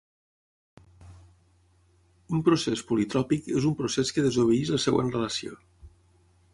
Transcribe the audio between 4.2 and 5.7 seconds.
desobeeix la següent relació.